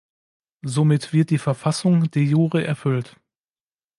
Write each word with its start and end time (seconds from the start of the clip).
Somit 0.63 1.13
wird 1.13 1.29
die 1.29 1.37
Verfassung 1.37 2.09
"de 2.09 2.23
jure" 2.23 2.65
erfüllt. 2.65 3.17